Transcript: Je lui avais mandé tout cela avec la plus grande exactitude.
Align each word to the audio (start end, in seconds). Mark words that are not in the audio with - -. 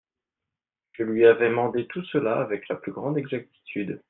Je 0.93 1.03
lui 1.03 1.27
avais 1.27 1.51
mandé 1.51 1.85
tout 1.85 2.03
cela 2.05 2.41
avec 2.41 2.67
la 2.69 2.75
plus 2.75 2.91
grande 2.91 3.19
exactitude. 3.19 3.99